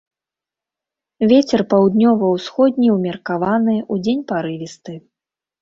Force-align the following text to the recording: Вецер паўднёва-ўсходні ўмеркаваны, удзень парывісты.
Вецер 1.31 1.63
паўднёва-ўсходні 1.75 2.89
ўмеркаваны, 2.97 3.79
удзень 3.97 4.27
парывісты. 4.33 4.99